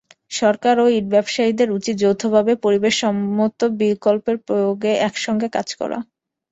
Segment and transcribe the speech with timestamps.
[0.31, 5.97] সরকার ও ইট ব্যবসায়ীদের উচিত যৌথভাবে পরিবেশসম্মত বিকল্পের প্রয়োগে একসঙ্গে কাজ করা।